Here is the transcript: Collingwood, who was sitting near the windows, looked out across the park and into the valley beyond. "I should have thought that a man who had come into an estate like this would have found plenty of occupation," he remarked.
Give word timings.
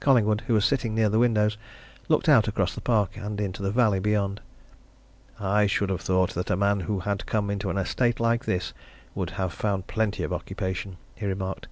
Collingwood, 0.00 0.44
who 0.46 0.54
was 0.54 0.64
sitting 0.64 0.94
near 0.94 1.10
the 1.10 1.18
windows, 1.18 1.58
looked 2.08 2.30
out 2.30 2.48
across 2.48 2.74
the 2.74 2.80
park 2.80 3.18
and 3.18 3.38
into 3.38 3.60
the 3.62 3.70
valley 3.70 4.00
beyond. 4.00 4.40
"I 5.38 5.66
should 5.66 5.90
have 5.90 6.00
thought 6.00 6.30
that 6.30 6.48
a 6.48 6.56
man 6.56 6.80
who 6.80 7.00
had 7.00 7.26
come 7.26 7.50
into 7.50 7.68
an 7.68 7.76
estate 7.76 8.18
like 8.18 8.46
this 8.46 8.72
would 9.14 9.28
have 9.32 9.52
found 9.52 9.86
plenty 9.86 10.22
of 10.22 10.32
occupation," 10.32 10.96
he 11.14 11.26
remarked. 11.26 11.68